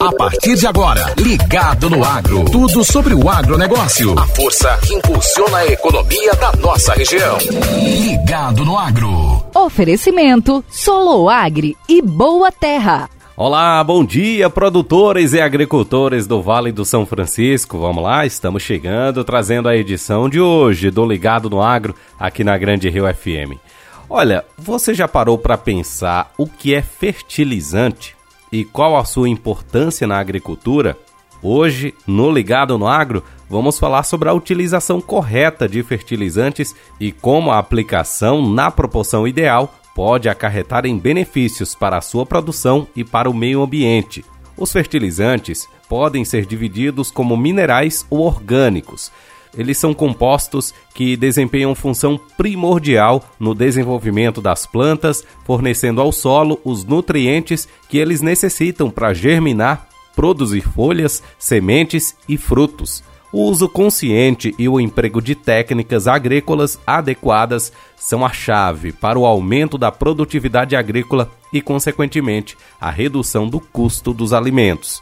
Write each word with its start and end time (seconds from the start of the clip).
A 0.00 0.10
partir 0.16 0.56
de 0.56 0.66
agora, 0.66 1.14
ligado 1.18 1.90
no 1.90 2.02
agro. 2.02 2.46
Tudo 2.46 2.82
sobre 2.82 3.12
o 3.12 3.28
agronegócio. 3.28 4.18
A 4.18 4.26
força 4.28 4.78
que 4.78 4.94
impulsiona 4.94 5.58
a 5.58 5.66
economia 5.66 6.32
da 6.36 6.52
nossa 6.52 6.94
região. 6.94 7.36
Ligado 7.82 8.64
no 8.64 8.78
agro. 8.78 9.44
Oferecimento 9.54 10.64
Soloagri 10.70 11.76
e 11.86 12.00
Boa 12.00 12.50
Terra. 12.50 13.10
Olá, 13.36 13.84
bom 13.84 14.02
dia, 14.02 14.48
produtores 14.48 15.34
e 15.34 15.40
agricultores 15.42 16.26
do 16.26 16.40
Vale 16.40 16.72
do 16.72 16.86
São 16.86 17.04
Francisco. 17.04 17.78
Vamos 17.78 18.02
lá, 18.02 18.24
estamos 18.24 18.62
chegando, 18.62 19.22
trazendo 19.22 19.68
a 19.68 19.76
edição 19.76 20.30
de 20.30 20.40
hoje 20.40 20.90
do 20.90 21.04
Ligado 21.04 21.50
no 21.50 21.60
Agro, 21.60 21.94
aqui 22.18 22.42
na 22.42 22.56
Grande 22.56 22.88
Rio 22.88 23.04
FM. 23.06 23.60
Olha, 24.08 24.46
você 24.56 24.94
já 24.94 25.06
parou 25.06 25.36
para 25.36 25.58
pensar 25.58 26.32
o 26.38 26.46
que 26.46 26.74
é 26.74 26.80
fertilizante? 26.80 28.18
E 28.52 28.64
qual 28.64 28.96
a 28.96 29.04
sua 29.04 29.28
importância 29.28 30.06
na 30.06 30.18
agricultura, 30.18 30.96
hoje, 31.42 31.94
no 32.06 32.30
Ligado 32.30 32.78
no 32.78 32.86
Agro, 32.86 33.22
vamos 33.48 33.78
falar 33.78 34.02
sobre 34.02 34.28
a 34.28 34.32
utilização 34.32 35.00
correta 35.00 35.68
de 35.68 35.82
fertilizantes 35.82 36.74
e 36.98 37.12
como 37.12 37.50
a 37.50 37.58
aplicação 37.58 38.48
na 38.48 38.70
proporção 38.70 39.26
ideal 39.26 39.74
pode 39.94 40.28
acarretar 40.28 40.86
em 40.86 40.98
benefícios 40.98 41.74
para 41.74 41.98
a 41.98 42.00
sua 42.00 42.24
produção 42.24 42.86
e 42.94 43.04
para 43.04 43.28
o 43.28 43.34
meio 43.34 43.62
ambiente. 43.62 44.24
Os 44.56 44.72
fertilizantes 44.72 45.68
podem 45.88 46.24
ser 46.24 46.46
divididos 46.46 47.10
como 47.10 47.36
minerais 47.36 48.06
ou 48.10 48.20
orgânicos. 48.20 49.10
Eles 49.56 49.78
são 49.78 49.92
compostos 49.92 50.72
que 50.94 51.16
desempenham 51.16 51.74
função 51.74 52.18
primordial 52.36 53.24
no 53.38 53.54
desenvolvimento 53.54 54.40
das 54.40 54.66
plantas, 54.66 55.24
fornecendo 55.44 56.00
ao 56.00 56.12
solo 56.12 56.60
os 56.64 56.84
nutrientes 56.84 57.68
que 57.88 57.98
eles 57.98 58.20
necessitam 58.20 58.90
para 58.90 59.12
germinar, 59.12 59.88
produzir 60.14 60.60
folhas, 60.60 61.22
sementes 61.38 62.14
e 62.28 62.36
frutos. 62.36 63.02
O 63.32 63.44
uso 63.44 63.68
consciente 63.68 64.52
e 64.58 64.68
o 64.68 64.80
emprego 64.80 65.22
de 65.22 65.36
técnicas 65.36 66.08
agrícolas 66.08 66.80
adequadas 66.84 67.72
são 67.96 68.24
a 68.24 68.30
chave 68.30 68.92
para 68.92 69.18
o 69.18 69.24
aumento 69.24 69.78
da 69.78 69.92
produtividade 69.92 70.74
agrícola 70.74 71.30
e, 71.52 71.60
consequentemente, 71.60 72.56
a 72.80 72.90
redução 72.90 73.48
do 73.48 73.60
custo 73.60 74.12
dos 74.12 74.32
alimentos. 74.32 75.00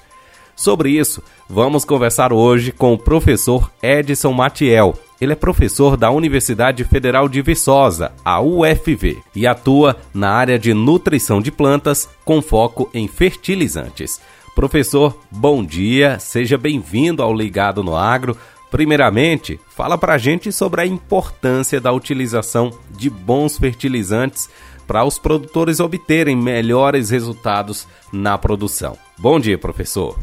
Sobre 0.59 0.91
isso, 0.91 1.23
vamos 1.49 1.85
conversar 1.85 2.33
hoje 2.33 2.73
com 2.73 2.93
o 2.93 2.99
professor 2.99 3.71
Edson 3.81 4.33
Matiel. 4.33 4.93
Ele 5.21 5.33
é 5.33 5.37
professor 5.37 5.97
da 5.97 6.11
Universidade 6.11 6.83
Federal 6.83 7.29
de 7.29 7.41
Viçosa, 7.41 8.11
a 8.25 8.41
UFV, 8.41 9.19
e 9.37 9.47
atua 9.47 9.97
na 10.13 10.33
área 10.33 10.59
de 10.59 10.75
nutrição 10.75 11.41
de 11.41 11.53
plantas 11.53 12.09
com 12.25 12.43
foco 12.43 12.91
em 12.93 13.07
fertilizantes. 13.07 14.21
Professor, 14.53 15.17
bom 15.31 15.65
dia, 15.65 16.19
seja 16.19 16.59
bem-vindo 16.59 17.23
ao 17.23 17.33
Ligado 17.33 17.85
no 17.85 17.95
Agro. 17.95 18.37
Primeiramente, 18.69 19.61
fala 19.71 19.97
para 19.97 20.15
a 20.15 20.19
gente 20.19 20.51
sobre 20.51 20.81
a 20.81 20.87
importância 20.87 21.81
da 21.81 21.93
utilização 21.93 22.73
de 22.91 23.09
bons 23.09 23.57
fertilizantes 23.57 24.51
para 24.89 25.05
os 25.05 25.21
produtores 25.21 25.79
obterem 25.79 26.35
melhores 26.35 27.11
resultados 27.11 27.87
na 28.13 28.37
produção. 28.37 28.99
Bom 29.17 29.39
dia, 29.39 29.57
professor. 29.57 30.19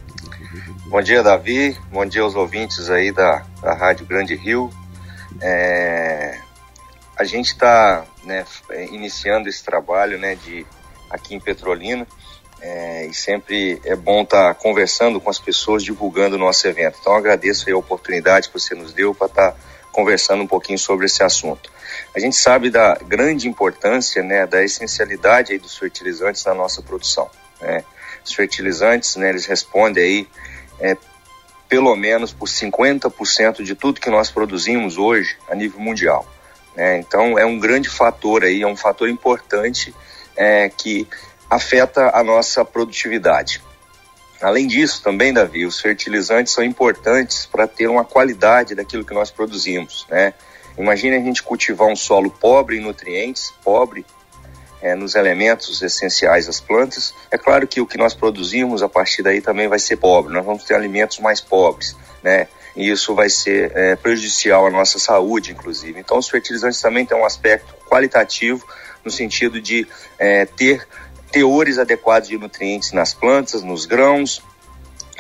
Bom 0.88 1.02
dia, 1.02 1.24
Davi. 1.24 1.76
Bom 1.92 2.06
dia 2.06 2.22
aos 2.22 2.36
ouvintes 2.36 2.92
aí 2.92 3.12
da, 3.12 3.44
da 3.60 3.74
Rádio 3.74 4.06
Grande 4.06 4.36
Rio. 4.36 4.70
É, 5.42 6.38
a 7.18 7.24
gente 7.24 7.48
está 7.48 8.06
né, 8.24 8.46
iniciando 8.92 9.50
esse 9.50 9.64
trabalho 9.64 10.20
né, 10.20 10.36
de, 10.36 10.64
aqui 11.10 11.34
em 11.34 11.40
Petrolina 11.40 12.06
é, 12.62 13.08
e 13.08 13.14
sempre 13.16 13.82
é 13.84 13.96
bom 13.96 14.22
estar 14.22 14.50
tá 14.50 14.54
conversando 14.54 15.20
com 15.20 15.28
as 15.28 15.40
pessoas, 15.40 15.84
divulgando 15.84 16.36
o 16.36 16.40
nosso 16.40 16.68
evento. 16.68 17.00
Então 17.02 17.16
agradeço 17.16 17.68
a 17.68 17.76
oportunidade 17.76 18.50
que 18.50 18.54
você 18.54 18.76
nos 18.76 18.94
deu 18.94 19.14
para 19.16 19.26
estar 19.26 19.52
tá 19.54 19.58
conversando 19.92 20.44
um 20.44 20.48
pouquinho 20.48 20.78
sobre 20.78 21.08
esse 21.08 21.24
assunto. 21.24 21.72
A 22.16 22.20
gente 22.20 22.36
sabe 22.36 22.70
da 22.70 22.94
grande 22.96 23.48
importância, 23.48 24.22
né, 24.22 24.46
da 24.46 24.64
essencialidade 24.64 25.52
aí 25.52 25.58
dos 25.58 25.76
fertilizantes 25.76 26.46
na 26.46 26.54
nossa 26.54 26.84
produção. 26.84 27.28
Né? 27.60 27.84
Os 28.24 28.34
fertilizantes, 28.34 29.16
né, 29.16 29.30
eles 29.30 29.48
respondem 29.48 30.04
aí 30.04 30.28
é, 30.80 30.98
pelo 31.68 31.96
menos 31.96 32.32
por 32.34 32.48
50% 32.48 33.64
de 33.64 33.76
tudo 33.76 34.00
que 34.00 34.10
nós 34.10 34.30
produzimos 34.30 34.98
hoje 34.98 35.38
a 35.50 35.56
nível 35.56 35.80
mundial. 35.80 36.26
Né? 36.76 37.00
Então 37.00 37.38
é 37.40 37.46
um 37.46 37.60
grande 37.60 37.90
fator 37.90 38.44
aí, 38.44 38.62
é 38.62 38.68
um 38.68 38.76
fator 38.76 39.10
importante 39.10 39.94
é, 40.36 40.70
que 40.70 41.08
afeta 41.50 42.12
a 42.14 42.24
nossa 42.24 42.64
produtividade. 42.64 43.62
Além 44.42 44.68
disso, 44.68 45.02
também, 45.02 45.34
Davi, 45.34 45.66
os 45.66 45.80
fertilizantes 45.80 46.54
são 46.54 46.64
importantes 46.64 47.46
para 47.46 47.68
ter 47.68 47.88
uma 47.88 48.04
qualidade 48.04 48.76
daquilo 48.76 49.06
que 49.06 49.14
nós 49.14 49.32
produzimos. 49.32 50.06
Né? 50.10 50.34
Imagine 50.78 51.16
a 51.16 51.20
gente 51.20 51.42
cultivar 51.42 51.88
um 51.88 51.96
solo 51.96 52.30
pobre 52.30 52.78
em 52.78 52.82
nutrientes, 52.82 53.54
pobre 53.64 54.06
é, 54.86 54.94
nos 54.94 55.16
elementos 55.16 55.82
essenciais 55.82 56.46
das 56.46 56.60
plantas. 56.60 57.12
É 57.32 57.40
claro 57.40 57.68
que 57.68 57.82
o 57.82 57.88
que 57.88 57.98
nós 57.98 58.14
produzimos 58.14 58.84
a 58.84 58.88
partir 58.88 59.24
daí 59.24 59.42
também 59.42 59.68
vai 59.68 59.80
ser 59.80 59.98
pobre, 59.98 60.32
nós 60.32 60.46
vamos 60.46 60.64
ter 60.64 60.76
alimentos 60.76 61.18
mais 61.18 61.42
pobres, 61.42 61.96
né? 62.22 62.48
E 62.76 62.92
isso 62.92 63.16
vai 63.16 63.28
ser 63.28 63.72
é, 63.74 63.96
prejudicial 63.96 64.68
à 64.68 64.70
nossa 64.70 65.00
saúde, 65.00 65.54
inclusive. 65.54 66.00
Então, 66.00 66.20
os 66.20 66.30
fertilizantes 66.30 66.80
também 66.80 67.04
têm 67.04 67.18
um 67.18 67.26
aspecto 67.26 67.74
qualitativo, 67.90 68.64
no 69.04 69.10
sentido 69.10 69.60
de 69.60 69.88
é, 70.20 70.46
ter 70.46 70.88
teores 71.32 71.80
adequados 71.80 72.30
de 72.30 72.38
nutrientes 72.38 72.92
nas 72.92 73.14
plantas, 73.14 73.64
nos 73.64 73.86
grãos, 73.88 74.44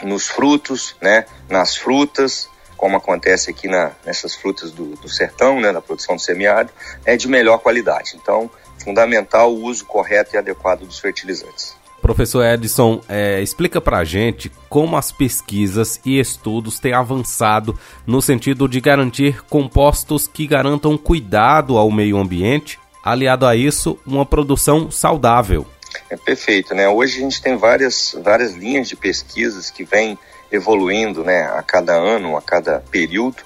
nos 0.03 0.28
frutos, 0.28 0.96
né, 1.02 1.26
nas 1.50 1.76
frutas, 1.76 2.50
como 2.76 2.97
acontece 2.97 3.50
aqui 3.50 3.68
na, 3.68 3.94
nessas 4.06 4.36
frutas 4.36 4.72
do, 4.72 4.96
do 4.97 5.09
sertão, 5.09 5.59
né, 5.59 5.72
da 5.72 5.82
produção 5.82 6.18
do 6.18 6.22
semiárido, 6.22 6.74
é 7.06 7.16
de 7.16 7.28
melhor 7.28 7.59
qualidade. 7.59 8.16
Então, 8.16 8.52
fundamental 8.85 9.51
o 9.51 9.63
uso 9.63 9.84
correto 9.85 10.35
e 10.35 10.38
adequado 10.38 10.85
dos 10.85 11.00
fertilizantes. 11.00 11.75
Professor 12.01 12.46
Edson, 12.46 13.01
é, 13.09 13.41
explica 13.41 13.81
para 13.81 13.97
a 13.97 14.03
gente 14.03 14.51
como 14.69 14.96
as 14.96 15.12
pesquisas 15.12 16.00
e 16.06 16.19
estudos 16.19 16.79
têm 16.79 16.94
avançado 16.94 17.78
no 18.06 18.22
sentido 18.22 18.69
de 18.69 18.79
garantir 18.79 19.41
compostos 19.46 20.28
que 20.28 20.46
garantam 20.46 20.96
cuidado 21.00 21.79
ao 21.79 21.90
meio 21.90 22.18
ambiente, 22.18 22.79
aliado 23.03 23.47
a 23.47 23.56
isso, 23.56 23.97
uma 24.06 24.23
produção 24.23 24.91
saudável. 24.91 25.66
É 26.07 26.16
perfeito, 26.16 26.75
né? 26.75 26.88
Hoje 26.88 27.17
a 27.17 27.22
gente 27.22 27.41
tem 27.41 27.57
várias, 27.57 28.16
várias 28.23 28.53
linhas 28.53 28.88
de 28.88 28.96
pesquisas 28.96 29.72
que 29.72 29.84
vêm 29.84 30.16
evoluindo, 30.52 31.23
né, 31.23 31.44
a 31.56 31.63
cada 31.63 31.94
ano, 31.94 32.38
a 32.38 32.41
cada 32.41 32.81
período. 32.91 33.38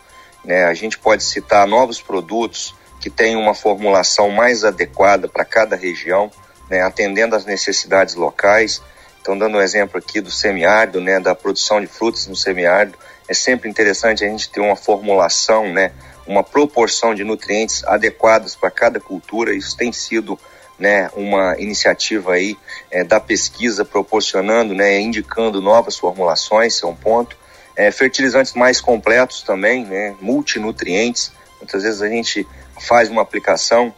Né? 0.44 0.66
A 0.66 0.73
gente 0.73 0.97
pode 0.97 1.23
citar 1.23 1.66
novos 1.66 2.01
produtos 2.01 2.75
que 2.99 3.09
tem 3.09 3.35
uma 3.35 3.53
formulação 3.53 4.29
mais 4.29 4.63
adequada 4.63 5.27
para 5.27 5.45
cada 5.45 5.75
região, 5.75 6.29
né, 6.69 6.81
atendendo 6.81 7.35
às 7.35 7.45
necessidades 7.45 8.15
locais. 8.15 8.81
Então, 9.21 9.37
dando 9.37 9.57
um 9.57 9.61
exemplo 9.61 9.97
aqui 9.97 10.21
do 10.21 10.31
semiárido, 10.31 10.99
né, 10.99 11.19
da 11.19 11.33
produção 11.33 11.79
de 11.79 11.88
frutas 11.88 12.27
no 12.27 12.35
semiárido, 12.35 12.97
é 13.27 13.33
sempre 13.33 13.69
interessante 13.69 14.23
a 14.23 14.27
gente 14.27 14.49
ter 14.49 14.59
uma 14.59 14.75
formulação, 14.75 15.71
né, 15.71 15.91
uma 16.27 16.43
proporção 16.43 17.15
de 17.15 17.23
nutrientes 17.23 17.83
adequadas 17.85 18.55
para 18.55 18.69
cada 18.69 18.99
cultura. 18.99 19.53
Isso 19.53 19.75
tem 19.75 19.91
sido 19.91 20.39
né, 20.77 21.09
uma 21.13 21.55
iniciativa 21.59 22.33
aí 22.33 22.57
é, 22.89 23.03
da 23.03 23.19
pesquisa 23.19 23.83
proporcionando, 23.83 24.73
né, 24.73 24.99
indicando 24.99 25.61
novas 25.61 25.97
formulações, 25.97 26.75
isso 26.75 26.85
é 26.85 26.89
um 26.89 26.95
ponto. 26.95 27.38
É, 27.75 27.91
fertilizantes 27.91 28.53
mais 28.53 28.79
completos 28.79 29.41
também, 29.41 29.85
né, 29.85 30.15
multinutrientes. 30.21 31.31
Muitas 31.59 31.83
vezes 31.83 32.01
a 32.01 32.07
gente 32.07 32.47
faz 32.79 33.09
uma 33.09 33.22
aplicação 33.22 33.94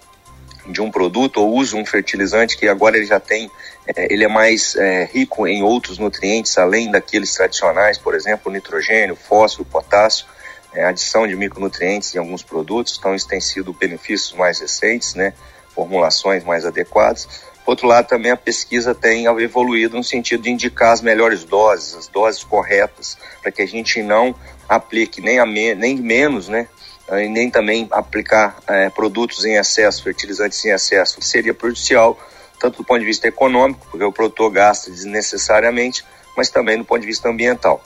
de 0.67 0.81
um 0.81 0.91
produto 0.91 1.37
ou 1.37 1.55
usa 1.55 1.75
um 1.75 1.85
fertilizante 1.85 2.57
que 2.57 2.67
agora 2.67 2.97
ele 2.97 3.05
já 3.05 3.19
tem, 3.19 3.49
é, 3.87 4.13
ele 4.13 4.23
é 4.23 4.27
mais 4.27 4.75
é, 4.75 5.05
rico 5.05 5.47
em 5.47 5.63
outros 5.63 5.97
nutrientes, 5.97 6.57
além 6.57 6.91
daqueles 6.91 7.33
tradicionais, 7.33 7.97
por 7.97 8.13
exemplo, 8.13 8.51
nitrogênio, 8.51 9.15
fósforo, 9.15 9.65
potássio, 9.65 10.25
é, 10.73 10.85
adição 10.85 11.27
de 11.27 11.35
micronutrientes 11.35 12.13
em 12.15 12.19
alguns 12.19 12.43
produtos, 12.43 12.97
então 12.97 13.15
isso 13.15 13.27
tem 13.27 13.41
sido 13.41 13.73
benefícios 13.73 14.33
mais 14.33 14.59
recentes, 14.59 15.15
né, 15.15 15.33
formulações 15.73 16.43
mais 16.43 16.65
adequadas. 16.65 17.27
Por 17.65 17.71
outro 17.71 17.87
lado, 17.87 18.07
também 18.07 18.31
a 18.31 18.37
pesquisa 18.37 18.95
tem 18.95 19.25
evoluído 19.25 19.95
no 19.95 20.03
sentido 20.03 20.43
de 20.43 20.49
indicar 20.49 20.93
as 20.93 21.01
melhores 21.01 21.43
doses, 21.43 21.95
as 21.95 22.07
doses 22.07 22.43
corretas, 22.43 23.17
para 23.41 23.51
que 23.51 23.61
a 23.61 23.67
gente 23.67 24.01
não 24.01 24.33
aplique 24.67 25.21
nem, 25.21 25.39
a 25.39 25.45
me, 25.45 25.75
nem 25.75 25.95
menos, 25.97 26.47
né, 26.47 26.67
e 27.19 27.27
nem 27.27 27.49
também 27.49 27.87
aplicar 27.91 28.57
é, 28.67 28.89
produtos 28.89 29.43
em 29.43 29.55
excesso, 29.55 30.03
fertilizantes 30.03 30.63
em 30.63 30.69
excesso, 30.69 31.17
que 31.17 31.25
seria 31.25 31.53
prejudicial, 31.53 32.17
tanto 32.59 32.77
do 32.77 32.83
ponto 32.83 32.99
de 32.99 33.05
vista 33.05 33.27
econômico, 33.27 33.85
porque 33.89 34.03
o 34.03 34.11
produtor 34.11 34.51
gasta 34.51 34.89
desnecessariamente, 34.89 36.05
mas 36.37 36.49
também 36.49 36.77
do 36.77 36.85
ponto 36.85 37.01
de 37.01 37.07
vista 37.07 37.27
ambiental. 37.27 37.83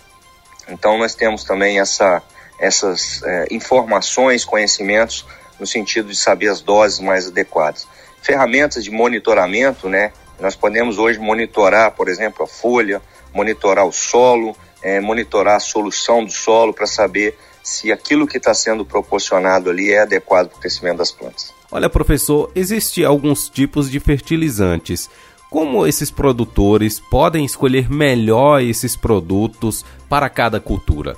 Então 0.67 0.97
nós 0.97 1.15
temos 1.15 1.43
também 1.43 1.79
essa, 1.79 2.21
essas 2.59 3.23
é, 3.23 3.47
informações, 3.51 4.43
conhecimentos, 4.45 5.25
no 5.59 5.65
sentido 5.65 6.09
de 6.09 6.15
saber 6.15 6.49
as 6.49 6.61
doses 6.61 6.99
mais 6.99 7.27
adequadas. 7.27 7.87
Ferramentas 8.21 8.83
de 8.83 8.91
monitoramento, 8.91 9.87
né, 9.87 10.11
Nós 10.39 10.55
podemos 10.55 10.97
hoje 10.97 11.17
monitorar, 11.17 11.91
por 11.91 12.09
exemplo, 12.09 12.43
a 12.43 12.47
folha, 12.47 13.01
monitorar 13.33 13.85
o 13.85 13.91
solo, 13.91 14.55
é, 14.81 14.99
monitorar 14.99 15.55
a 15.55 15.59
solução 15.59 16.23
do 16.23 16.31
solo 16.31 16.73
para 16.73 16.85
saber 16.85 17.37
se 17.65 17.91
aquilo 17.91 18.27
que 18.27 18.37
está 18.37 18.53
sendo 18.53 18.85
proporcionado 18.85 19.71
ali 19.71 19.91
é 19.91 20.03
adequado 20.03 20.49
para 20.49 20.57
o 20.57 20.59
crescimento 20.61 20.99
das 20.99 21.11
plantas. 21.11 21.51
Olha, 21.71 21.89
professor, 21.89 22.51
existem 22.53 23.03
alguns 23.03 23.49
tipos 23.49 23.89
de 23.89 23.99
fertilizantes. 23.99 25.09
Como 25.49 25.87
esses 25.87 26.11
produtores 26.11 26.99
podem 26.99 27.43
escolher 27.43 27.89
melhor 27.89 28.61
esses 28.61 28.95
produtos 28.95 29.83
para 30.07 30.29
cada 30.29 30.59
cultura? 30.59 31.15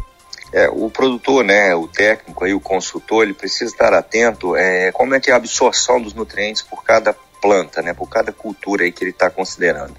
É, 0.53 0.69
o 0.69 0.89
produtor, 0.89 1.43
né, 1.43 1.75
o 1.75 1.85
técnico 1.85 2.45
aí, 2.45 2.53
o 2.53 2.61
consultor, 2.61 3.23
ele 3.23 3.33
precisa 3.33 3.69
estar 3.69 3.93
atento 3.93 4.55
é, 4.55 4.93
como 4.93 5.13
é 5.13 5.19
que 5.19 5.29
é 5.29 5.33
a 5.33 5.37
absorção 5.37 6.01
dos 6.01 6.13
nutrientes 6.13 6.61
por 6.61 6.81
cada 6.81 7.13
planta, 7.41 7.81
né, 7.81 7.93
por 7.93 8.07
cada 8.07 8.31
cultura 8.31 8.85
aí 8.85 8.91
que 8.91 9.03
ele 9.03 9.11
está 9.11 9.29
considerando. 9.29 9.93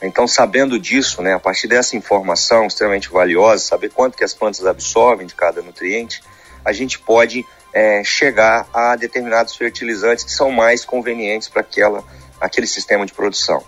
Então, 0.00 0.28
sabendo 0.28 0.78
disso, 0.78 1.22
né, 1.22 1.34
a 1.34 1.40
partir 1.40 1.66
dessa 1.66 1.96
informação 1.96 2.66
extremamente 2.66 3.08
valiosa, 3.10 3.64
saber 3.64 3.90
quanto 3.90 4.16
que 4.16 4.24
as 4.24 4.32
plantas 4.32 4.64
absorvem 4.64 5.26
de 5.26 5.34
cada 5.34 5.60
nutriente, 5.60 6.22
a 6.64 6.72
gente 6.72 6.98
pode 6.98 7.44
é, 7.72 8.04
chegar 8.04 8.68
a 8.72 8.94
determinados 8.94 9.56
fertilizantes 9.56 10.24
que 10.24 10.30
são 10.30 10.50
mais 10.50 10.84
convenientes 10.84 11.48
para 11.48 11.62
aquela 11.62 12.04
aquele 12.40 12.66
sistema 12.66 13.04
de 13.04 13.12
produção. 13.12 13.64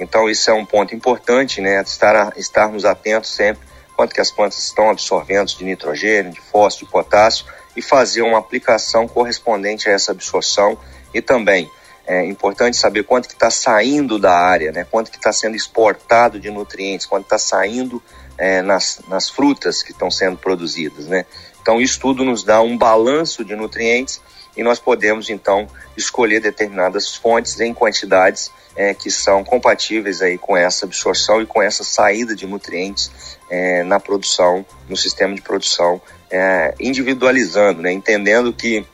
Então, 0.00 0.28
isso 0.28 0.50
é 0.50 0.54
um 0.54 0.64
ponto 0.64 0.94
importante, 0.94 1.60
né, 1.60 1.80
estar, 1.82 2.32
estarmos 2.36 2.84
atentos 2.84 3.30
sempre 3.30 3.66
quanto 3.96 4.14
que 4.14 4.20
as 4.20 4.30
plantas 4.30 4.58
estão 4.60 4.90
absorvendo 4.90 5.48
de 5.48 5.64
nitrogênio, 5.64 6.32
de 6.32 6.40
fósforo, 6.40 6.86
de 6.86 6.92
potássio 6.92 7.46
e 7.76 7.82
fazer 7.82 8.22
uma 8.22 8.38
aplicação 8.38 9.08
correspondente 9.08 9.88
a 9.88 9.92
essa 9.92 10.12
absorção 10.12 10.78
e 11.12 11.20
também 11.20 11.68
é 12.08 12.24
importante 12.24 12.78
saber 12.78 13.04
quanto 13.04 13.28
que 13.28 13.34
está 13.34 13.50
saindo 13.50 14.18
da 14.18 14.32
área, 14.32 14.72
né? 14.72 14.86
quanto 14.90 15.10
que 15.10 15.18
está 15.18 15.30
sendo 15.30 15.54
exportado 15.54 16.40
de 16.40 16.50
nutrientes, 16.50 17.04
quanto 17.04 17.24
está 17.24 17.38
saindo 17.38 18.02
é, 18.38 18.62
nas, 18.62 19.02
nas 19.08 19.28
frutas 19.28 19.82
que 19.82 19.92
estão 19.92 20.10
sendo 20.10 20.38
produzidas. 20.38 21.06
Né? 21.06 21.26
Então, 21.60 21.78
isso 21.78 22.00
tudo 22.00 22.24
nos 22.24 22.42
dá 22.42 22.62
um 22.62 22.78
balanço 22.78 23.44
de 23.44 23.54
nutrientes 23.54 24.22
e 24.56 24.62
nós 24.62 24.78
podemos, 24.78 25.28
então, 25.28 25.68
escolher 25.98 26.40
determinadas 26.40 27.14
fontes 27.14 27.60
em 27.60 27.74
quantidades 27.74 28.50
é, 28.74 28.94
que 28.94 29.10
são 29.10 29.44
compatíveis 29.44 30.22
aí 30.22 30.38
com 30.38 30.56
essa 30.56 30.86
absorção 30.86 31.42
e 31.42 31.46
com 31.46 31.60
essa 31.60 31.84
saída 31.84 32.34
de 32.34 32.46
nutrientes 32.46 33.10
é, 33.50 33.82
na 33.82 34.00
produção, 34.00 34.64
no 34.88 34.96
sistema 34.96 35.34
de 35.34 35.42
produção, 35.42 36.00
é, 36.30 36.74
individualizando, 36.80 37.82
né? 37.82 37.92
entendendo 37.92 38.50
que 38.50 38.86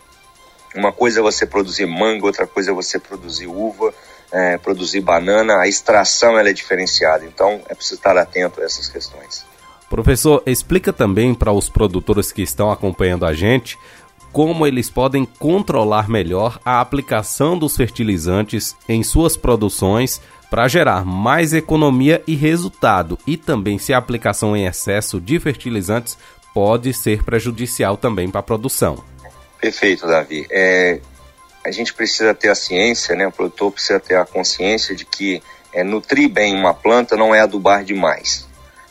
uma 0.74 0.92
coisa 0.92 1.20
é 1.20 1.22
você 1.22 1.46
produzir 1.46 1.86
manga, 1.86 2.26
outra 2.26 2.46
coisa 2.46 2.70
é 2.70 2.74
você 2.74 2.98
produzir 2.98 3.46
uva, 3.46 3.94
é, 4.32 4.58
produzir 4.58 5.00
banana. 5.00 5.58
A 5.58 5.68
extração 5.68 6.38
ela 6.38 6.50
é 6.50 6.52
diferenciada, 6.52 7.24
então 7.24 7.60
é 7.68 7.74
preciso 7.74 7.96
estar 7.96 8.16
atento 8.16 8.60
a 8.60 8.64
essas 8.64 8.88
questões. 8.88 9.46
Professor, 9.88 10.42
explica 10.46 10.92
também 10.92 11.34
para 11.34 11.52
os 11.52 11.68
produtores 11.68 12.32
que 12.32 12.42
estão 12.42 12.70
acompanhando 12.70 13.24
a 13.24 13.32
gente 13.32 13.78
como 14.32 14.66
eles 14.66 14.90
podem 14.90 15.24
controlar 15.24 16.10
melhor 16.10 16.58
a 16.64 16.80
aplicação 16.80 17.56
dos 17.56 17.76
fertilizantes 17.76 18.74
em 18.88 19.00
suas 19.04 19.36
produções 19.36 20.20
para 20.50 20.66
gerar 20.66 21.04
mais 21.04 21.52
economia 21.52 22.20
e 22.26 22.34
resultado, 22.34 23.16
e 23.24 23.36
também 23.36 23.78
se 23.78 23.92
a 23.92 23.98
aplicação 23.98 24.56
em 24.56 24.66
excesso 24.66 25.20
de 25.20 25.38
fertilizantes 25.38 26.18
pode 26.52 26.92
ser 26.92 27.22
prejudicial 27.22 27.96
também 27.96 28.28
para 28.28 28.40
a 28.40 28.42
produção. 28.42 29.13
Perfeito, 29.64 30.06
Davi. 30.06 30.46
É, 30.50 31.00
a 31.64 31.70
gente 31.70 31.94
precisa 31.94 32.34
ter 32.34 32.50
a 32.50 32.54
ciência, 32.54 33.16
né? 33.16 33.26
O 33.26 33.32
produtor 33.32 33.72
precisa 33.72 33.98
ter 33.98 34.14
a 34.14 34.26
consciência 34.26 34.94
de 34.94 35.06
que 35.06 35.42
é, 35.72 35.82
nutrir 35.82 36.28
bem 36.28 36.54
uma 36.54 36.74
planta 36.74 37.16
não 37.16 37.34
é 37.34 37.40
adubar 37.40 37.82
demais. 37.82 38.46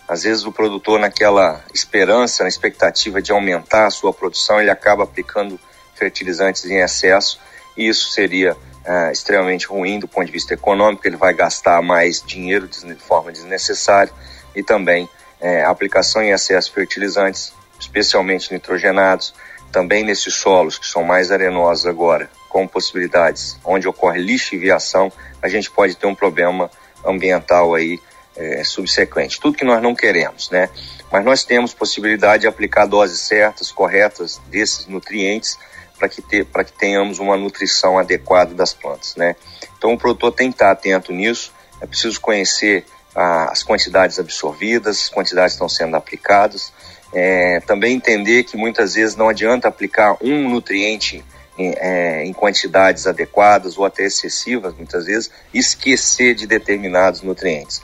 Às 0.07 0.23
vezes 0.23 0.43
o 0.45 0.51
produtor, 0.51 0.99
naquela 0.99 1.63
esperança, 1.71 2.41
na 2.41 2.49
expectativa 2.49 3.21
de 3.21 3.31
aumentar 3.31 3.85
a 3.85 3.91
sua 3.91 4.11
produção, 4.11 4.59
ele 4.59 4.71
acaba 4.71 5.03
aplicando 5.03 5.59
fertilizantes 5.93 6.65
em 6.65 6.81
excesso 6.81 7.39
e 7.77 7.87
isso 7.87 8.09
seria 8.09 8.57
é, 8.83 9.11
extremamente 9.11 9.67
ruim 9.67 9.99
do 9.99 10.07
ponto 10.07 10.25
de 10.25 10.31
vista 10.31 10.55
econômico. 10.55 11.07
Ele 11.07 11.17
vai 11.17 11.35
gastar 11.35 11.83
mais 11.83 12.19
dinheiro 12.25 12.67
de 12.67 12.95
forma 12.95 13.31
desnecessária 13.31 14.11
e 14.55 14.63
também 14.63 15.07
é, 15.39 15.63
a 15.63 15.69
aplicação 15.69 16.23
em 16.23 16.31
excesso 16.31 16.69
de 16.69 16.73
fertilizantes, 16.73 17.53
especialmente 17.79 18.51
nitrogenados, 18.51 19.35
também 19.73 20.03
nesses 20.03 20.35
solos 20.35 20.77
que 20.77 20.85
são 20.85 21.03
mais 21.03 21.31
arenosos 21.31 21.87
agora, 21.87 22.29
com 22.47 22.67
possibilidades 22.67 23.57
onde 23.65 23.87
ocorre 23.87 24.21
lixiviação, 24.21 25.11
a 25.41 25.49
gente 25.49 25.69
pode 25.71 25.97
ter 25.97 26.05
um 26.05 26.13
problema 26.13 26.69
ambiental 27.03 27.73
aí 27.73 27.99
é, 28.37 28.63
subsequente. 28.63 29.39
Tudo 29.41 29.57
que 29.57 29.65
nós 29.65 29.81
não 29.81 29.95
queremos, 29.95 30.51
né? 30.51 30.69
Mas 31.11 31.25
nós 31.25 31.43
temos 31.43 31.73
possibilidade 31.73 32.41
de 32.41 32.47
aplicar 32.47 32.85
doses 32.85 33.19
certas, 33.21 33.71
corretas 33.71 34.39
desses 34.47 34.85
nutrientes 34.85 35.57
para 35.97 36.07
que, 36.07 36.21
ter, 36.21 36.45
que 36.45 36.73
tenhamos 36.73 37.17
uma 37.17 37.35
nutrição 37.35 37.97
adequada 37.97 38.53
das 38.53 38.73
plantas, 38.73 39.15
né? 39.15 39.35
Então 39.77 39.93
o 39.93 39.97
produtor 39.97 40.31
tem 40.31 40.49
que 40.49 40.55
estar 40.55 40.69
atento 40.71 41.11
nisso, 41.11 41.51
é 41.81 41.87
preciso 41.87 42.21
conhecer 42.21 42.85
ah, 43.15 43.49
as 43.51 43.63
quantidades 43.63 44.19
absorvidas, 44.19 45.01
as 45.01 45.09
quantidades 45.09 45.53
que 45.53 45.55
estão 45.55 45.69
sendo 45.69 45.95
aplicadas, 45.95 46.71
é, 47.13 47.59
também 47.61 47.95
entender 47.95 48.43
que 48.43 48.57
muitas 48.57 48.95
vezes 48.95 49.15
não 49.15 49.29
adianta 49.29 49.67
aplicar 49.67 50.17
um 50.21 50.49
nutriente 50.49 51.23
em, 51.57 51.73
é, 51.77 52.25
em, 52.25 52.33
quantidades 52.33 53.05
adequadas 53.05 53.77
ou 53.77 53.85
até 53.85 54.03
excessivas, 54.03 54.73
muitas 54.75 55.05
vezes, 55.05 55.31
esquecer 55.53 56.33
de 56.33 56.47
determinados 56.47 57.21
nutrientes. 57.21 57.81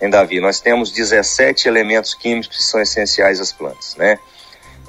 Em 0.00 0.08
Davi, 0.08 0.40
nós 0.40 0.60
temos 0.60 0.90
17 0.90 1.68
elementos 1.68 2.14
químicos 2.14 2.56
que 2.56 2.62
são 2.62 2.80
essenciais 2.80 3.38
às 3.38 3.52
plantas, 3.52 3.96
né? 3.96 4.18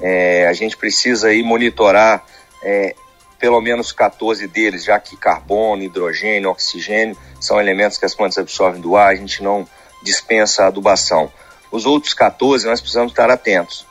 É, 0.00 0.46
a 0.48 0.52
gente 0.54 0.76
precisa 0.76 1.28
aí 1.28 1.42
monitorar 1.42 2.24
é, 2.64 2.94
pelo 3.38 3.60
menos 3.60 3.92
14 3.92 4.46
deles, 4.46 4.84
já 4.84 4.98
que 4.98 5.16
carbono, 5.16 5.82
hidrogênio, 5.82 6.48
oxigênio 6.48 7.16
são 7.40 7.60
elementos 7.60 7.98
que 7.98 8.06
as 8.06 8.14
plantas 8.14 8.38
absorvem 8.38 8.80
do 8.80 8.96
ar, 8.96 9.10
a 9.10 9.14
gente 9.14 9.42
não 9.42 9.66
dispensa 10.02 10.66
adubação. 10.66 11.30
Os 11.72 11.86
outros 11.86 12.12
14 12.12 12.66
nós 12.66 12.80
precisamos 12.80 13.12
estar 13.12 13.30
atentos. 13.30 13.86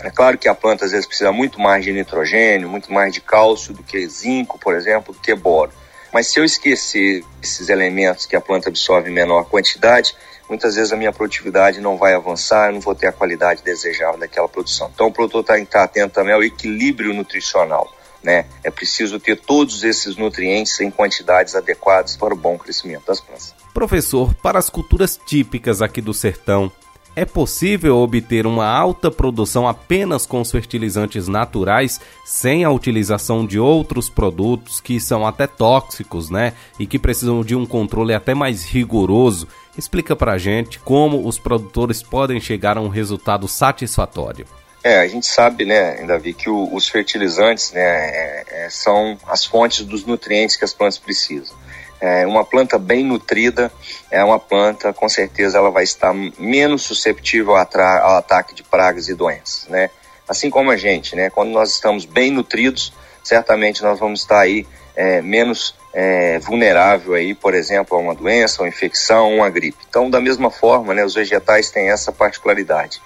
É 0.00 0.10
claro 0.10 0.38
que 0.38 0.48
a 0.48 0.54
planta 0.54 0.86
às 0.86 0.90
vezes 0.90 1.06
precisa 1.06 1.30
muito 1.30 1.60
mais 1.60 1.84
de 1.84 1.92
nitrogênio, 1.92 2.68
muito 2.68 2.92
mais 2.92 3.12
de 3.12 3.20
cálcio 3.20 3.74
do 3.74 3.82
que 3.82 4.08
zinco, 4.08 4.58
por 4.58 4.74
exemplo, 4.74 5.12
do 5.12 5.20
que 5.20 5.34
boro. 5.34 5.70
Mas 6.12 6.28
se 6.28 6.40
eu 6.40 6.44
esquecer 6.44 7.24
esses 7.42 7.68
elementos 7.68 8.24
que 8.24 8.34
a 8.34 8.40
planta 8.40 8.68
absorve 8.68 9.10
em 9.10 9.12
menor 9.12 9.44
quantidade, 9.44 10.14
muitas 10.48 10.76
vezes 10.76 10.92
a 10.92 10.96
minha 10.96 11.12
produtividade 11.12 11.80
não 11.80 11.96
vai 11.96 12.14
avançar, 12.14 12.68
eu 12.68 12.74
não 12.74 12.80
vou 12.80 12.94
ter 12.94 13.08
a 13.08 13.12
qualidade 13.12 13.62
desejável 13.62 14.18
daquela 14.18 14.48
produção. 14.48 14.90
Então 14.94 15.08
o 15.08 15.12
produtor 15.12 15.44
tem 15.44 15.56
que 15.56 15.62
estar 15.64 15.82
atento 15.82 16.14
também 16.14 16.32
ao 16.32 16.42
equilíbrio 16.42 17.12
nutricional. 17.12 17.92
Né? 18.22 18.46
É 18.62 18.70
preciso 18.70 19.20
ter 19.20 19.36
todos 19.36 19.84
esses 19.84 20.16
nutrientes 20.16 20.80
em 20.80 20.90
quantidades 20.90 21.54
adequadas 21.54 22.16
para 22.16 22.32
o 22.32 22.36
bom 22.36 22.56
crescimento 22.56 23.06
das 23.06 23.20
plantas. 23.20 23.54
Professor, 23.74 24.34
para 24.36 24.58
as 24.58 24.70
culturas 24.70 25.18
típicas 25.26 25.82
aqui 25.82 26.00
do 26.00 26.14
sertão, 26.14 26.72
é 27.16 27.24
possível 27.24 27.98
obter 27.98 28.46
uma 28.46 28.66
alta 28.66 29.10
produção 29.10 29.68
apenas 29.68 30.26
com 30.26 30.40
os 30.40 30.50
fertilizantes 30.50 31.28
naturais, 31.28 32.00
sem 32.24 32.64
a 32.64 32.70
utilização 32.70 33.46
de 33.46 33.58
outros 33.58 34.08
produtos 34.08 34.80
que 34.80 34.98
são 34.98 35.26
até 35.26 35.46
tóxicos, 35.46 36.30
né? 36.30 36.52
E 36.78 36.86
que 36.86 36.98
precisam 36.98 37.42
de 37.42 37.54
um 37.54 37.64
controle 37.64 38.14
até 38.14 38.34
mais 38.34 38.64
rigoroso. 38.64 39.46
Explica 39.76 40.14
pra 40.14 40.38
gente 40.38 40.78
como 40.78 41.26
os 41.26 41.38
produtores 41.38 42.02
podem 42.02 42.40
chegar 42.40 42.76
a 42.76 42.80
um 42.80 42.88
resultado 42.88 43.46
satisfatório. 43.48 44.46
É, 44.84 45.00
a 45.00 45.08
gente 45.08 45.26
sabe, 45.26 45.64
né, 45.64 46.04
Davi, 46.04 46.34
que 46.34 46.50
o, 46.50 46.74
os 46.74 46.86
fertilizantes 46.88 47.72
né, 47.72 47.80
é, 47.80 48.44
é, 48.66 48.70
são 48.70 49.16
as 49.26 49.42
fontes 49.42 49.82
dos 49.86 50.04
nutrientes 50.04 50.56
que 50.56 50.64
as 50.64 50.74
plantas 50.74 50.98
precisam. 50.98 51.56
É, 52.04 52.26
uma 52.26 52.44
planta 52.44 52.78
bem 52.78 53.02
nutrida 53.02 53.72
é 54.10 54.22
uma 54.22 54.38
planta, 54.38 54.92
com 54.92 55.08
certeza, 55.08 55.56
ela 55.56 55.70
vai 55.70 55.84
estar 55.84 56.12
menos 56.38 56.82
susceptível 56.82 57.56
ao 57.56 58.16
ataque 58.18 58.54
de 58.54 58.62
pragas 58.62 59.08
e 59.08 59.14
doenças, 59.14 59.66
né? 59.70 59.88
Assim 60.28 60.50
como 60.50 60.70
a 60.70 60.76
gente, 60.76 61.16
né? 61.16 61.30
Quando 61.30 61.48
nós 61.48 61.72
estamos 61.72 62.04
bem 62.04 62.30
nutridos, 62.30 62.92
certamente 63.22 63.82
nós 63.82 63.98
vamos 63.98 64.20
estar 64.20 64.40
aí 64.40 64.66
é, 64.94 65.22
menos 65.22 65.74
é, 65.94 66.38
vulnerável 66.40 67.14
aí, 67.14 67.34
por 67.34 67.54
exemplo, 67.54 67.96
a 67.96 68.00
uma 68.00 68.14
doença, 68.14 68.60
uma 68.60 68.68
infecção, 68.68 69.36
uma 69.36 69.48
gripe. 69.48 69.78
Então, 69.88 70.10
da 70.10 70.20
mesma 70.20 70.50
forma, 70.50 70.92
né, 70.92 71.02
os 71.06 71.14
vegetais 71.14 71.70
têm 71.70 71.88
essa 71.88 72.12
particularidade. 72.12 73.00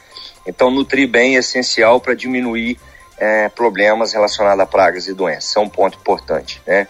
Então, 0.45 0.73
nutrir 0.73 1.07
bem 1.09 1.37
é 1.37 1.39
essencial 1.39 2.01
para 2.01 2.15
diminuir 2.15 2.77
é, 3.17 3.49
problemas 3.49 4.13
relacionados 4.13 4.61
a 4.61 4.67
pragas 4.67 5.07
e 5.07 5.15
doenças. 5.15 5.55
É 5.55 5.61
um 5.61 5.69
ponto 5.69 5.97
importante, 5.99 6.61
né? 6.67 6.89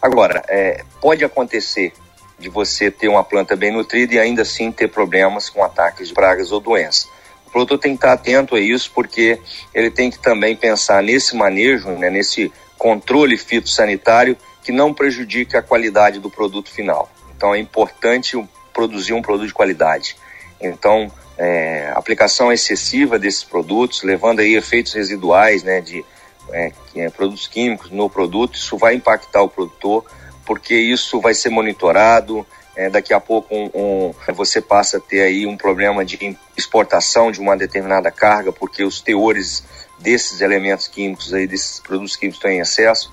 Agora, 0.00 0.42
é, 0.48 0.84
pode 1.00 1.24
acontecer 1.24 1.92
de 2.38 2.48
você 2.48 2.90
ter 2.90 3.08
uma 3.08 3.24
planta 3.24 3.56
bem 3.56 3.72
nutrida 3.72 4.14
e 4.14 4.18
ainda 4.18 4.42
assim 4.42 4.70
ter 4.70 4.88
problemas 4.88 5.50
com 5.50 5.64
ataques 5.64 6.08
de 6.08 6.14
pragas 6.14 6.52
ou 6.52 6.60
doenças. 6.60 7.08
O 7.46 7.50
produtor 7.50 7.78
tem 7.78 7.92
que 7.92 7.98
estar 7.98 8.12
atento 8.12 8.54
a 8.54 8.60
isso 8.60 8.92
porque 8.94 9.40
ele 9.74 9.90
tem 9.90 10.10
que 10.10 10.18
também 10.18 10.54
pensar 10.54 11.02
nesse 11.02 11.34
manejo, 11.34 11.88
né, 11.90 12.10
nesse 12.10 12.52
controle 12.76 13.36
fitossanitário 13.36 14.36
que 14.62 14.70
não 14.70 14.94
prejudique 14.94 15.56
a 15.56 15.62
qualidade 15.62 16.20
do 16.20 16.30
produto 16.30 16.70
final. 16.70 17.10
Então 17.34 17.54
é 17.54 17.58
importante 17.58 18.36
produzir 18.72 19.14
um 19.14 19.22
produto 19.22 19.48
de 19.48 19.54
qualidade. 19.54 20.16
Então, 20.60 21.10
é, 21.36 21.90
aplicação 21.94 22.52
excessiva 22.52 23.18
desses 23.18 23.42
produtos, 23.42 24.02
levando 24.02 24.40
aí 24.40 24.54
efeitos 24.54 24.92
residuais, 24.92 25.62
né, 25.62 25.80
de 25.80 26.04
é, 26.52 26.72
é, 26.96 27.10
produtos 27.10 27.46
químicos 27.46 27.90
no 27.90 28.08
produto, 28.08 28.56
isso 28.56 28.76
vai 28.76 28.94
impactar 28.94 29.42
o 29.42 29.48
produtor, 29.48 30.04
porque 30.44 30.74
isso 30.74 31.20
vai 31.20 31.34
ser 31.34 31.50
monitorado. 31.50 32.46
É, 32.76 32.88
daqui 32.88 33.12
a 33.12 33.18
pouco 33.18 33.52
um, 33.52 33.70
um, 33.74 34.14
você 34.34 34.60
passa 34.60 34.98
a 34.98 35.00
ter 35.00 35.22
aí 35.22 35.44
um 35.46 35.56
problema 35.56 36.04
de 36.04 36.36
exportação 36.56 37.32
de 37.32 37.40
uma 37.40 37.56
determinada 37.56 38.08
carga, 38.10 38.52
porque 38.52 38.84
os 38.84 39.00
teores 39.00 39.64
desses 39.98 40.40
elementos 40.40 40.86
químicos 40.86 41.34
aí, 41.34 41.46
desses 41.46 41.80
produtos 41.80 42.14
químicos 42.14 42.38
estão 42.38 42.50
em 42.50 42.60
excesso. 42.60 43.12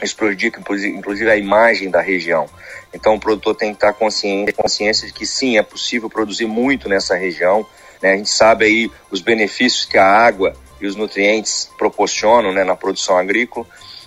Isso 0.00 0.16
prejudica, 0.16 0.60
inclusive, 0.60 1.30
a 1.30 1.36
imagem 1.36 1.90
da 1.90 2.00
região. 2.00 2.48
Então, 2.94 3.14
o 3.14 3.20
produtor 3.20 3.54
tem 3.54 3.70
que 3.70 3.76
estar 3.76 3.92
consciente, 3.92 4.52
consciência 4.52 5.06
de 5.06 5.12
que 5.12 5.26
sim, 5.26 5.58
é 5.58 5.62
possível 5.62 6.08
produzir 6.08 6.46
muito 6.46 6.88
nessa 6.88 7.16
região. 7.16 7.66
Né? 8.00 8.12
A 8.12 8.16
gente 8.16 8.30
sabe 8.30 8.64
aí 8.64 8.90
os 9.10 9.20
benefícios 9.20 9.84
que 9.84 9.98
a 9.98 10.06
água 10.06 10.54
e 10.82 10.86
os 10.86 10.96
nutrientes 10.96 11.70
proporcionam 11.78 12.52
né, 12.52 12.64
na 12.64 12.74
produção 12.74 13.16
agrícola 13.16 13.66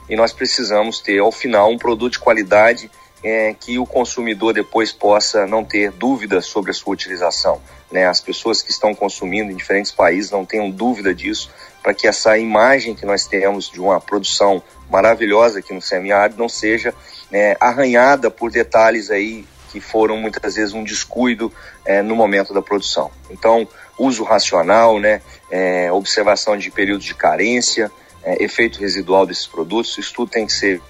e 0.10 0.16
nós 0.16 0.34
precisamos 0.34 1.00
ter, 1.00 1.20
ao 1.20 1.32
final, 1.32 1.72
um 1.72 1.78
produto 1.78 2.14
de 2.14 2.20
qualidade 2.20 2.92
é, 3.24 3.56
que 3.60 3.80
o 3.80 3.86
consumidor 3.86 4.54
depois 4.54 4.92
possa 4.92 5.48
não 5.48 5.64
ter 5.64 5.92
dúvidas 5.92 6.46
sobre 6.46 6.70
a 6.72 6.74
sua 6.74 6.94
utilização. 6.94 7.60
Né? 7.92 8.06
As 8.06 8.22
pessoas 8.22 8.62
que 8.62 8.70
estão 8.70 8.94
consumindo 8.94 9.52
em 9.52 9.56
diferentes 9.56 9.92
países 9.92 10.30
não 10.30 10.46
tenham 10.46 10.70
dúvida 10.70 11.14
disso, 11.14 11.50
para 11.82 11.94
que 11.94 12.08
essa 12.08 12.38
imagem 12.38 12.94
que 12.94 13.06
nós 13.06 13.26
temos 13.26 13.72
de 13.72 13.80
uma 13.80 14.00
produção 14.00 14.62
maravilhosa 14.90 15.60
aqui 15.60 15.74
no 15.74 15.82
semiárido 15.82 16.38
não 16.38 16.50
seja 16.50 16.94
é, 17.32 17.58
arranhada 17.60 18.30
por 18.30 18.52
detalhes 18.52 19.10
aí 19.10 19.46
que 19.76 19.82
foram 19.82 20.16
muitas 20.16 20.56
vezes 20.56 20.74
um 20.74 20.86
descuido 20.86 21.52
é, 21.84 22.02
no 22.02 22.16
momento 22.16 22.54
da 22.54 22.62
produção. 22.62 23.12
Então, 23.30 23.68
uso 24.00 24.24
racional, 24.24 25.02
né, 25.02 25.22
é, 25.52 25.92
observação 25.92 26.58
de 26.58 26.72
períodos 26.72 27.06
de 27.06 27.14
carência, 27.14 27.92
é, 28.24 28.42
efeito 28.42 28.80
residual 28.80 29.26
desses 29.26 29.46
produtos, 29.46 29.98
isso 29.98 30.14
tudo 30.14 30.32
tem 30.32 30.46
que 30.46 30.54
ser 30.54 30.82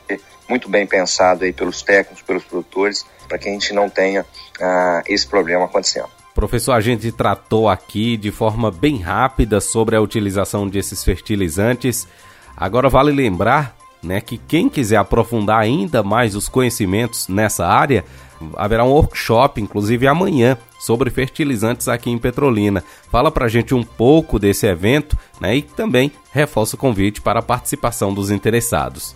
muito 0.47 0.69
bem 0.69 0.85
pensado 0.85 1.45
aí 1.45 1.51
pelos 1.51 1.81
técnicos, 1.81 2.21
pelos 2.21 2.43
produtores, 2.43 3.03
para 3.27 3.39
que 3.39 3.49
a 3.49 3.51
gente 3.51 3.73
não 3.73 3.89
tenha 3.89 4.23
ah, 4.61 5.01
esse 5.07 5.25
problema 5.25 5.65
acontecendo. 5.65 6.09
Professor, 6.35 6.73
a 6.73 6.81
gente 6.81 7.11
tratou 7.11 7.67
aqui 7.67 8.15
de 8.17 8.29
forma 8.29 8.69
bem 8.69 8.97
rápida 8.99 9.59
sobre 9.59 9.95
a 9.95 10.01
utilização 10.01 10.67
desses 10.67 11.03
fertilizantes. 11.03 12.07
Agora 12.55 12.87
vale 12.87 13.11
lembrar 13.11 13.75
né, 14.05 14.21
que 14.21 14.37
quem 14.37 14.69
quiser 14.69 14.97
aprofundar 14.97 15.59
ainda 15.59 16.03
mais 16.03 16.35
os 16.35 16.47
conhecimentos 16.47 17.27
nessa 17.27 17.65
área, 17.65 18.05
haverá 18.55 18.83
um 18.83 18.91
workshop, 18.91 19.61
inclusive 19.61 20.07
amanhã, 20.07 20.57
sobre 20.79 21.09
fertilizantes 21.09 21.87
aqui 21.87 22.09
em 22.09 22.17
Petrolina. 22.17 22.83
Fala 23.11 23.31
pra 23.31 23.47
gente 23.47 23.73
um 23.73 23.83
pouco 23.83 24.37
desse 24.37 24.67
evento 24.67 25.17
né, 25.39 25.55
e 25.55 25.61
também 25.61 26.11
reforça 26.31 26.75
o 26.75 26.79
convite 26.79 27.21
para 27.21 27.39
a 27.39 27.43
participação 27.43 28.13
dos 28.13 28.29
interessados. 28.29 29.15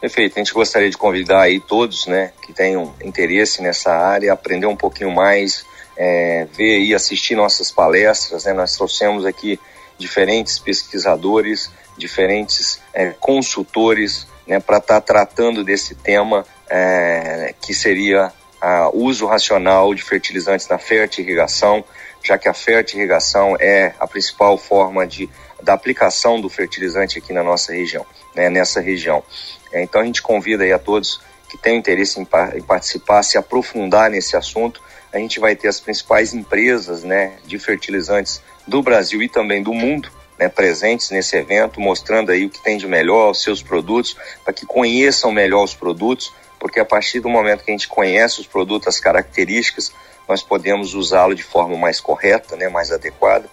Perfeito, 0.00 0.34
a 0.36 0.38
gente 0.38 0.52
gostaria 0.54 0.88
de 0.88 0.96
convidar 0.96 1.42
aí 1.42 1.60
todos 1.60 2.06
né, 2.06 2.32
que 2.42 2.52
tenham 2.52 2.94
interesse 3.02 3.60
nessa 3.60 3.92
área, 3.92 4.32
aprender 4.32 4.66
um 4.66 4.76
pouquinho 4.76 5.10
mais, 5.10 5.64
é, 5.96 6.46
ver 6.56 6.80
e 6.80 6.94
assistir 6.94 7.34
nossas 7.34 7.72
palestras. 7.72 8.44
Né? 8.44 8.52
Nós 8.52 8.76
trouxemos 8.76 9.26
aqui 9.26 9.58
diferentes 9.98 10.58
pesquisadores, 10.58 11.70
diferentes 11.96 12.80
é, 12.94 13.10
consultores 13.18 14.28
né, 14.46 14.60
para 14.60 14.78
estar 14.78 15.00
tá 15.00 15.00
tratando 15.00 15.64
desse 15.64 15.96
tema 15.96 16.46
é, 16.70 17.54
que 17.60 17.74
seria 17.74 18.32
o 18.92 19.04
uso 19.04 19.26
racional 19.26 19.94
de 19.94 20.02
fertilizantes 20.02 20.68
na 20.68 20.78
fertirrigação, 20.78 21.84
já 22.24 22.36
que 22.36 22.48
a 22.48 22.54
fertirrigação 22.54 23.56
é 23.58 23.94
a 23.98 24.06
principal 24.06 24.58
forma 24.58 25.06
de, 25.06 25.28
da 25.62 25.74
aplicação 25.74 26.40
do 26.40 26.48
fertilizante 26.48 27.18
aqui 27.18 27.32
na 27.32 27.42
nossa 27.42 27.72
região, 27.72 28.04
né, 28.34 28.50
nessa 28.50 28.80
região. 28.80 29.22
É, 29.72 29.82
então 29.82 30.00
a 30.00 30.04
gente 30.04 30.22
convida 30.22 30.64
aí 30.64 30.72
a 30.72 30.78
todos 30.78 31.20
que 31.48 31.56
têm 31.56 31.78
interesse 31.78 32.20
em, 32.20 32.26
em, 32.54 32.62
participar, 32.62 33.22
se 33.22 33.38
aprofundar 33.38 34.10
nesse 34.10 34.36
assunto. 34.36 34.82
A 35.12 35.18
gente 35.18 35.40
vai 35.40 35.56
ter 35.56 35.68
as 35.68 35.80
principais 35.80 36.34
empresas 36.34 37.02
né, 37.02 37.34
de 37.46 37.58
fertilizantes 37.58 38.42
do 38.66 38.82
Brasil 38.82 39.22
e 39.22 39.28
também 39.28 39.62
do 39.62 39.72
mundo 39.72 40.10
né, 40.38 40.48
presentes 40.48 41.10
nesse 41.10 41.36
evento, 41.36 41.80
mostrando 41.80 42.30
aí 42.30 42.44
o 42.44 42.50
que 42.50 42.62
tem 42.62 42.76
de 42.76 42.86
melhor, 42.86 43.30
os 43.30 43.42
seus 43.42 43.62
produtos, 43.62 44.16
para 44.44 44.52
que 44.52 44.64
conheçam 44.64 45.32
melhor 45.32 45.64
os 45.64 45.74
produtos, 45.74 46.32
porque 46.58 46.80
a 46.80 46.84
partir 46.84 47.20
do 47.20 47.28
momento 47.28 47.64
que 47.64 47.70
a 47.70 47.74
gente 47.74 47.88
conhece 47.88 48.40
os 48.40 48.46
produtos, 48.46 48.88
as 48.88 49.00
características, 49.00 49.92
nós 50.28 50.42
podemos 50.42 50.94
usá-lo 50.94 51.34
de 51.34 51.42
forma 51.42 51.76
mais 51.76 52.00
correta, 52.00 52.56
né, 52.56 52.68
mais 52.68 52.90
adequada. 52.90 53.48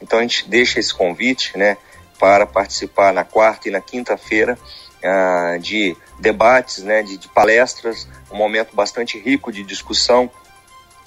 Então 0.00 0.18
a 0.18 0.22
gente 0.22 0.48
deixa 0.48 0.78
esse 0.78 0.94
convite, 0.94 1.56
né, 1.56 1.76
para 2.18 2.46
participar 2.46 3.12
na 3.12 3.24
quarta 3.24 3.68
e 3.68 3.70
na 3.70 3.80
quinta-feira 3.80 4.58
ah, 5.02 5.56
de 5.60 5.96
debates, 6.18 6.78
né, 6.82 7.02
de, 7.02 7.16
de 7.16 7.28
palestras, 7.28 8.06
um 8.30 8.36
momento 8.36 8.74
bastante 8.76 9.18
rico 9.18 9.50
de 9.50 9.62
discussão 9.62 10.30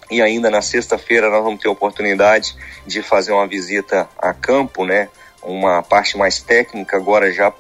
e 0.09 0.21
ainda 0.21 0.49
na 0.49 0.61
sexta-feira 0.61 1.29
nós 1.29 1.43
vamos 1.43 1.61
ter 1.61 1.67
a 1.67 1.71
oportunidade 1.71 2.55
de 2.85 3.01
fazer 3.01 3.31
uma 3.31 3.47
visita 3.47 4.07
a 4.17 4.33
campo, 4.33 4.85
né? 4.85 5.09
uma 5.41 5.81
parte 5.81 6.17
mais 6.17 6.39
técnica 6.39 6.97
agora 6.97 7.31
já 7.31 7.51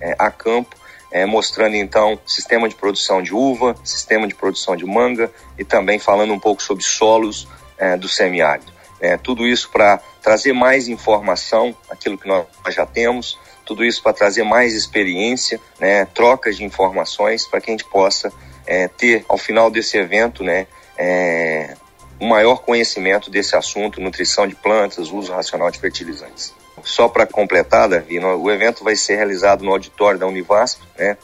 é, 0.00 0.14
a 0.18 0.30
campo, 0.30 0.76
é, 1.16 1.24
mostrando 1.24 1.74
então 1.76 2.20
sistema 2.26 2.68
de 2.68 2.74
produção 2.74 3.22
de 3.22 3.32
uva, 3.32 3.74
sistema 3.82 4.28
de 4.28 4.34
produção 4.34 4.76
de 4.76 4.84
manga 4.84 5.32
e 5.58 5.64
também 5.64 5.98
falando 5.98 6.34
um 6.34 6.38
pouco 6.38 6.62
sobre 6.62 6.84
solos 6.84 7.48
é, 7.78 7.96
do 7.96 8.06
semiárido. 8.06 8.70
É, 9.00 9.16
tudo 9.16 9.46
isso 9.46 9.70
para 9.70 9.98
trazer 10.20 10.52
mais 10.52 10.88
informação, 10.88 11.74
aquilo 11.88 12.18
que 12.18 12.28
nós 12.28 12.44
já 12.68 12.84
temos, 12.84 13.38
tudo 13.64 13.82
isso 13.82 14.02
para 14.02 14.12
trazer 14.12 14.42
mais 14.42 14.74
experiência, 14.74 15.58
né, 15.80 16.04
trocas 16.04 16.58
de 16.58 16.64
informações 16.64 17.46
para 17.46 17.62
que 17.62 17.70
a 17.70 17.72
gente 17.72 17.84
possa 17.86 18.30
é, 18.66 18.86
ter 18.86 19.24
ao 19.26 19.38
final 19.38 19.70
desse 19.70 19.96
evento, 19.96 20.44
né, 20.44 20.66
é, 20.98 21.74
um 22.20 22.28
maior 22.28 22.62
conhecimento 22.62 23.30
desse 23.30 23.56
assunto, 23.56 24.00
nutrição 24.00 24.46
de 24.46 24.54
plantas, 24.54 25.10
uso 25.10 25.32
racional 25.32 25.70
de 25.70 25.78
fertilizantes. 25.78 26.54
Só 26.82 27.08
para 27.08 27.26
completar, 27.26 27.88
Davi, 27.88 28.18
o 28.18 28.50
evento 28.50 28.84
vai 28.84 28.96
ser 28.96 29.16
realizado 29.16 29.64
no 29.64 29.72
auditório 29.72 30.18
da 30.18 30.26
Univasp, 30.26 30.80
né? 30.98 31.16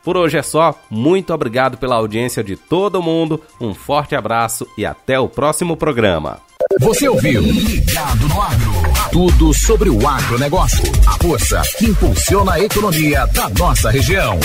Por 0.03 0.17
hoje 0.17 0.37
é 0.37 0.41
só, 0.41 0.73
muito 0.89 1.33
obrigado 1.33 1.77
pela 1.77 1.95
audiência 1.95 2.43
de 2.43 2.55
todo 2.55 3.03
mundo, 3.03 3.39
um 3.59 3.73
forte 3.73 4.15
abraço 4.15 4.65
e 4.77 4.85
até 4.85 5.19
o 5.19 5.27
próximo 5.29 5.77
programa. 5.77 6.39
Você 6.79 7.07
ouviu 7.07 7.41
Ligado 7.41 8.27
no 8.27 8.41
Agro. 8.41 8.71
Tudo 9.11 9.53
sobre 9.53 9.89
o 9.89 10.07
agronegócio. 10.07 10.83
A 11.05 11.17
força 11.21 11.61
que 11.77 11.85
impulsiona 11.85 12.53
a 12.53 12.59
economia 12.59 13.25
da 13.27 13.49
nossa 13.49 13.89
região. 13.89 14.39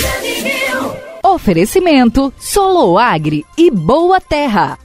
Oferecimento 1.23 2.33
Soloagri 2.37 3.45
e 3.57 3.71
Boa 3.71 4.19
Terra. 4.19 4.77